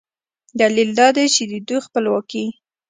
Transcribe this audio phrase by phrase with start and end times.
[0.59, 2.45] دلیل دا دی چې د دوی خپلواکي